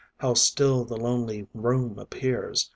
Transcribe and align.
How 0.17 0.33
still 0.33 0.83
the 0.83 0.97
lonely 0.97 1.45
room 1.53 1.99
appears! 1.99 2.69